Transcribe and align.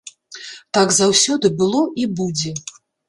Так 0.77 0.95
заўсёды 0.99 1.51
было 1.59 1.81
і 2.05 2.09
будзе. 2.21 2.55